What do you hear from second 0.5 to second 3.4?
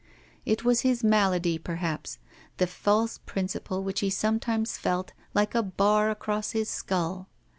was his malady, perhaps, the false